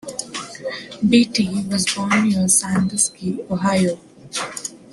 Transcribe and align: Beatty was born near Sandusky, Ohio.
Beatty 1.07 1.63
was 1.69 1.85
born 1.93 2.23
near 2.27 2.47
Sandusky, 2.47 3.39
Ohio. 3.51 3.99